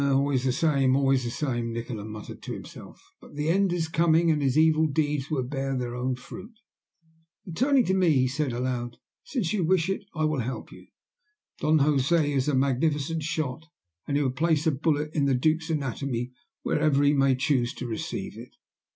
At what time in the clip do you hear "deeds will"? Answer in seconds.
4.87-5.43